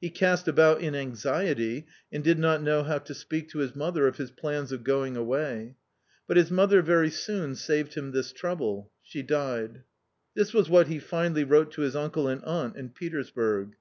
[0.00, 4.08] He cast about in anxiety and did not know how to speak to his mother
[4.08, 5.76] of his plans of going away.
[6.26, 9.70] But his mother very soon saved him this trouble: she died.
[9.94, 13.76] ~~~'^ This was what he finally wrote to his uncle and aunt in Petersburg.